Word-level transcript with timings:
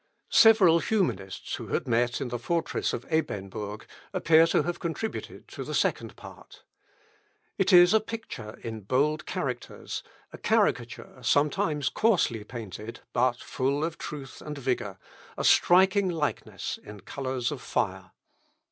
Several 0.31 0.79
Humanists, 0.79 1.57
who 1.57 1.67
had 1.67 1.87
met 1.87 2.19
in 2.21 2.29
the 2.29 2.39
fortress 2.39 2.91
of 2.91 3.05
Ebernbourg, 3.11 3.85
appear 4.13 4.47
to 4.47 4.63
have 4.63 4.79
contributed 4.79 5.47
to 5.49 5.63
the 5.63 5.75
second 5.75 6.15
part. 6.15 6.63
It 7.59 7.71
is 7.71 7.93
a 7.93 7.99
picture 7.99 8.57
in 8.63 8.81
bold 8.81 9.27
characters, 9.27 10.01
a 10.33 10.39
caricature 10.39 11.19
sometimes 11.21 11.89
coarsely 11.89 12.43
painted, 12.43 13.01
but 13.13 13.37
full 13.37 13.83
of 13.85 13.99
truth 13.99 14.41
and 14.41 14.57
vigour, 14.57 14.97
a 15.37 15.43
striking 15.43 16.09
likeness 16.09 16.79
in 16.83 17.01
colours 17.01 17.51
of 17.51 17.61
fire. 17.61 18.09